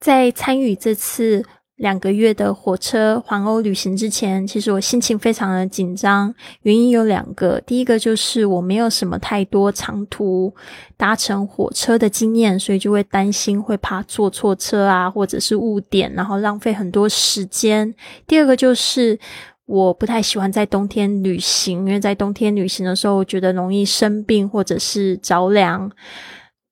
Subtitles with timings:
[0.00, 1.44] 在参与这次
[1.76, 6.34] 两个月的火车环欧旅行之前，其实我心情非常的紧张。
[6.62, 10.54] 原因有两个，第一个就是我没有什么太多长途
[10.96, 17.94] 搭乘火车的经验，所以就会担心会怕坐错车啊，或者是误点，然后浪费很多时间。
[18.26, 19.18] 第二个就是
[19.66, 25.90] 我不太喜欢在冬天旅行，因为在冬天旅行的时候，我觉得容易生病或者是着凉。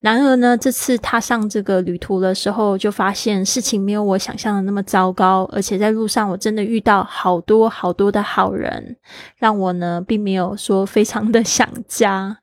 [0.01, 8.97] 然而呢，这次踏上这个旅途的时候，就发现事情没有我想象的那么糟糕，而且在路上我真的遇到好多好多的好人，
[9.37, 12.39] 让我呢并没有说非常的想家。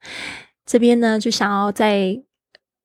[0.66, 2.22] 这边呢就想要再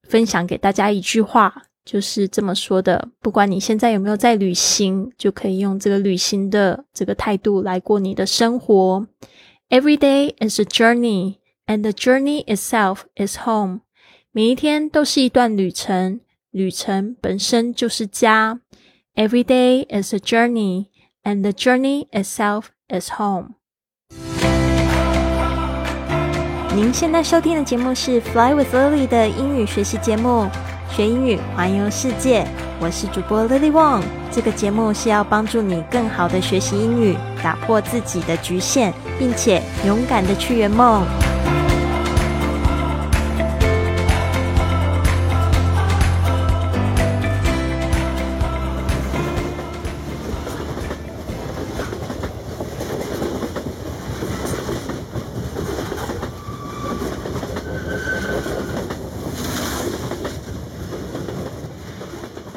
[0.08, 9.04] 分享给大家一句话，就是这么说的：不管你现在有没有在旅行，就可以用这个旅行的这个态度来过你的生活。
[9.68, 13.80] Every day is a journey, and the journey itself is home.
[14.32, 16.20] 每一天都是一段旅程，
[16.52, 18.60] 旅程本身就是家。
[19.16, 20.86] Every day is a journey,
[21.24, 23.54] and the journey itself is home.
[26.76, 30.48] 您现在收听的节目是《Fly with Lily》的英语学习节目，
[30.94, 32.46] 学英语环游世界。
[32.80, 34.04] 我是主播 Lily Wong。
[34.30, 41.04] 这个节目是要帮助你更好的学习英语，打破自己的局限，并且勇敢的去圆梦。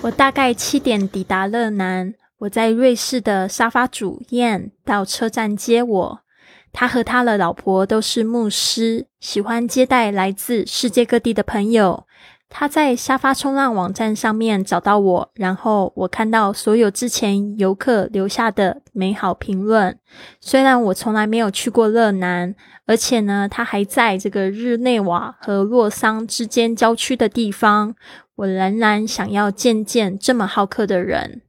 [0.03, 6.19] 我大概七点抵达乐南，我在瑞士的沙发主燕到车站接我。
[6.73, 12.05] 他和他的老婆都是牧师，喜欢接待来自世界各地的朋友。
[12.49, 19.97] 他在沙发冲浪网站上面找到我，然后我看到所有之前游客留下的美好评论。
[20.39, 22.53] 虽然我从来没有去过勒南，
[22.85, 27.95] 而且呢，他还在这个日内瓦和洛桑之间郊区的地方，
[28.35, 31.41] 我仍然想要见见这么好客的人。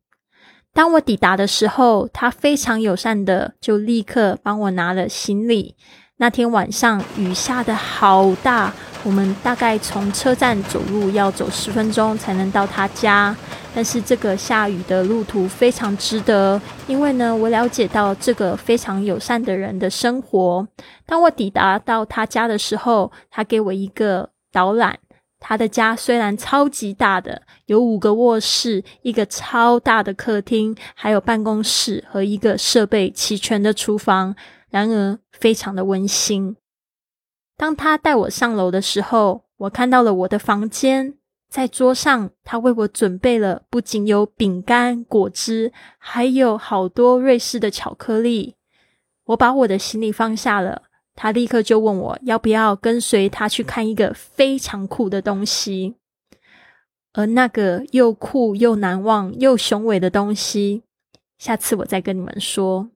[0.72, 5.76] 当我抵达的时候，他非常友善的就立刻帮我拿了行李。
[6.16, 8.72] 那天晚上雨下的好大。
[9.04, 13.36] 我们大概从车站走路要走十分钟才能到他家，
[13.74, 20.66] 但是这个下雨的路途非常值得，因为呢，我了解到这个非常友善的人的生活。
[21.04, 24.98] 当我抵达到他家的时候，他给我一个导览。
[25.46, 34.34] 他的家虽然超级大的，有五个卧室、一个超大的客厅，还有办公室和一个设备齐全的厨房，
[34.70, 36.56] 然而非常的温馨。
[37.56, 41.14] 当他带我上楼的时候，我看到了我的房间。
[41.48, 48.56] 在桌上，他为我准备了不仅有饼干、果汁，还有好多瑞士的巧克力。
[49.26, 50.82] 我把我的行李放下了，
[51.14, 55.94] 他立刻就问我要不要跟随他去看一个非常酷的东西。
[57.12, 60.82] 而那个又酷又难忘又雄伟的东西，
[61.38, 62.90] 下次我再跟你们说。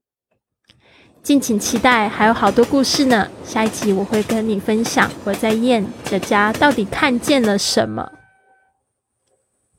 [1.23, 3.29] 敬请期待，还有好多故事呢。
[3.45, 8.11] 下一集我会跟你分享我在燕的家到底看见了什么。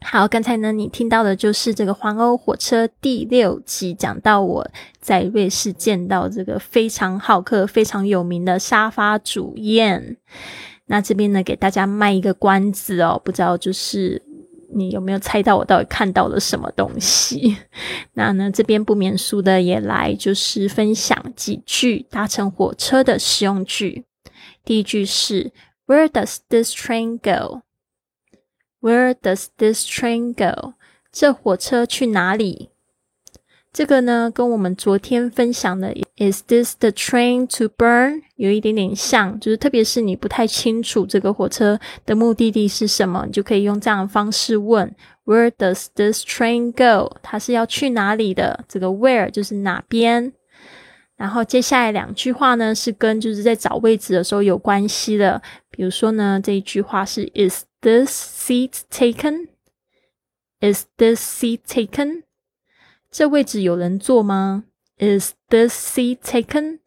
[0.02, 4.70] 好，刚才呢你听到的就是这个环欧火车第六集，讲到我
[5.02, 10.18] 在瑞士见到这个非常好客、非常有名的沙发主燕。
[10.86, 14.22] 那这边呢给大家卖一个关子哦，不知道就是。
[14.72, 17.57] 你有没有猜到我到底看到了什么东西？
[18.13, 24.06] 那呢，这边不免俗的也来，就是分享几句搭乘火车的实用句。
[24.63, 25.52] 第一句是
[25.88, 27.62] Where does this train go?
[28.81, 30.74] Where does this train go?
[31.12, 32.69] 这火车去哪里？
[33.74, 44.94] 这个呢，跟我们昨天分享的 "Is this the train to burn" 有一点点像，就是特别是你不太清楚这个火车的目的地是什么，你就可以用这样的方式问
[45.25, 48.66] "Where does this train go？" 它是要去哪里的？
[48.68, 50.33] 这个 "Where" 就是哪边。
[51.16, 55.42] 然后接下来两句话呢，是跟就是在找位置的时候有关系的。
[55.69, 58.10] 比如说呢，这一句话是 "Is this
[58.50, 59.48] seat taken?
[60.60, 62.24] Is this seat taken?"
[63.10, 64.65] 这位置有人坐吗
[65.00, 66.80] ？Is this seat taken？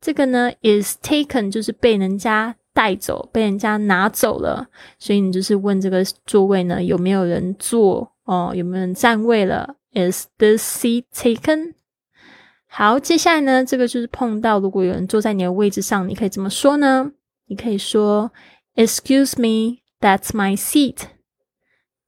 [0.00, 4.68] 这个呢，is taken 就是被人家带走，被人家拿走了。
[4.98, 11.74] 所以你就是问这个座位呢有没有人坐哦，有没有人占位了？Is this seat taken？
[12.66, 17.12] 好，接下来呢，这个就是碰到如果有人坐在你的位置上，你可以怎么说呢？
[17.46, 18.32] 你可以说
[18.74, 21.08] ，Excuse me，that's my seat。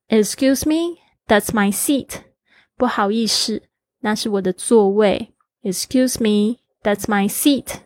[0.09, 0.99] Excuse me。
[1.29, 2.21] That's my seat。
[2.75, 3.65] 不好意思，
[4.01, 5.35] 那是我的座位。
[5.62, 7.82] Excuse me, that's my seat。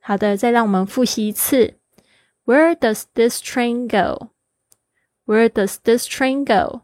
[0.00, 1.74] 好的，再让我们复习一次。
[2.44, 4.30] Where does this train go?
[5.26, 6.82] Where does this train go?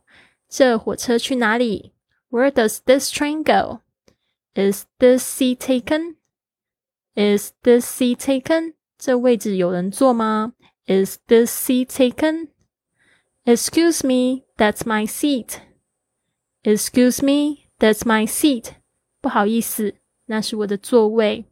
[0.49, 1.93] 这火车去哪里？
[2.31, 3.81] Where does this train go?
[4.55, 6.17] Is this seat taken?
[7.15, 8.75] Is this seat taken?
[8.99, 10.53] 这位置有人坐吗？
[10.87, 12.49] Is this seat taken?
[13.45, 15.61] Excuse me, that's my seat.
[16.62, 18.73] Excuse me, that's my seat.
[19.21, 19.95] 不好意思，
[20.30, 21.46] 那是我的座位。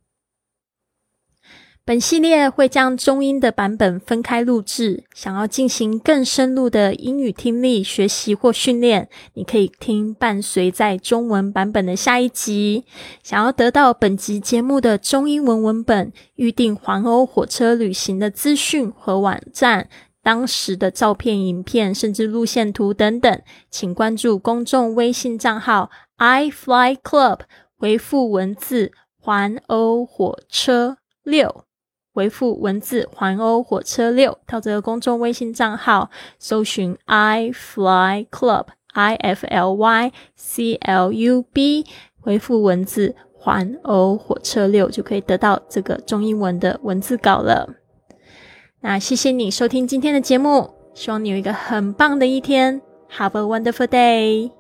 [1.84, 12.84] 本系列会将中英的版本分开录制，想要进行更深入的英语听力学习或训练，你可以听伴随在中文版本的下一集。
[13.24, 19.88] 想要得到本集节目的中英文文本、预定环欧火车旅行的资讯和网站、
[20.22, 23.42] 当时的照片、影片，甚至路线图等等，
[23.72, 27.40] 请关注公众微信账号 i fly club，
[27.78, 28.92] 回复文字
[29.22, 31.64] “环欧火车六”。
[32.12, 36.10] 回复文字“环欧火车六”到这个公众微信账号，
[36.40, 41.86] 搜寻 “I Fly Club” I F L Y C L U B，
[42.20, 47.76] 回复文字“环欧火车六”就可以得到这个中英文的文字稿了。
[48.82, 52.82] 那谢谢你收听今天的节目，希望你有一个很棒的一天。
[53.12, 54.57] Have a wonderful day。